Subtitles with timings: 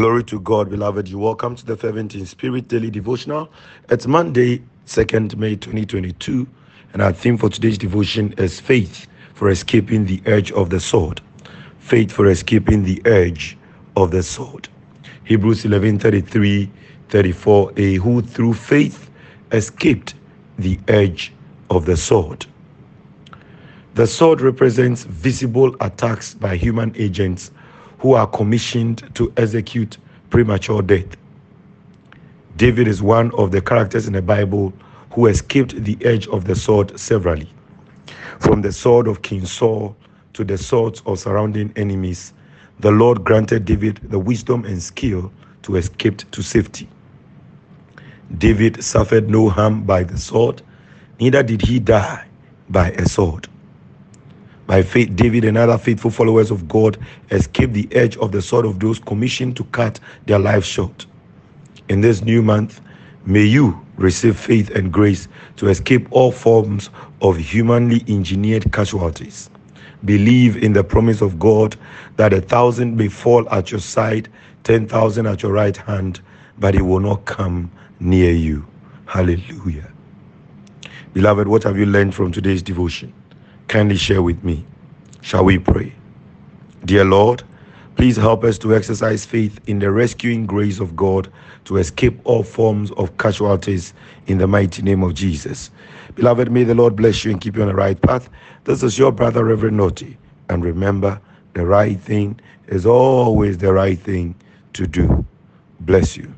[0.00, 1.08] Glory to God, beloved.
[1.08, 3.50] You welcome to the Fervent in Spirit Daily Devotional.
[3.90, 6.46] It's Monday, 2nd May 2022,
[6.94, 11.20] and our theme for today's devotion is faith for escaping the edge of the sword.
[11.80, 13.58] Faith for escaping the edge
[13.94, 14.70] of the sword.
[15.24, 16.70] Hebrews 11 33
[17.10, 19.10] 34a, who through faith
[19.52, 20.14] escaped
[20.58, 21.30] the edge
[21.68, 22.46] of the sword.
[23.96, 27.50] The sword represents visible attacks by human agents
[28.00, 29.98] who are commissioned to execute
[30.30, 31.16] premature death.
[32.56, 34.72] David is one of the characters in the Bible
[35.12, 37.48] who escaped the edge of the sword severally.
[38.38, 39.94] From the sword of King Saul
[40.32, 42.32] to the swords of surrounding enemies,
[42.78, 45.30] the Lord granted David the wisdom and skill
[45.62, 46.88] to escape to safety.
[48.38, 50.62] David suffered no harm by the sword,
[51.18, 52.24] neither did he die
[52.70, 53.48] by a sword.
[54.70, 56.96] By faith, David and other faithful followers of God
[57.32, 61.06] escaped the edge of the sword of those commissioned to cut their lives short.
[61.88, 62.80] In this new month,
[63.26, 66.88] may you receive faith and grace to escape all forms
[67.20, 69.50] of humanly engineered casualties.
[70.04, 71.74] Believe in the promise of God
[72.14, 74.28] that a thousand may fall at your side,
[74.62, 76.20] ten thousand at your right hand,
[76.60, 78.64] but it will not come near you.
[79.06, 79.90] Hallelujah.
[81.12, 83.12] Beloved, what have you learned from today's devotion?
[83.70, 84.64] Kindly share with me.
[85.20, 85.94] Shall we pray?
[86.86, 87.44] Dear Lord,
[87.94, 91.32] please help us to exercise faith in the rescuing grace of God
[91.66, 93.94] to escape all forms of casualties
[94.26, 95.70] in the mighty name of Jesus.
[96.16, 98.28] Beloved, may the Lord bless you and keep you on the right path.
[98.64, 100.18] This is your brother, Reverend Naughty.
[100.48, 101.20] And remember,
[101.54, 104.34] the right thing is always the right thing
[104.72, 105.24] to do.
[105.78, 106.34] Bless you.